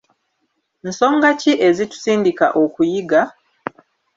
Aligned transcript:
Nsonga 0.89 1.29
ki 1.39 1.53
ezitusindika 1.67 2.45
okuyiga? 2.63 3.21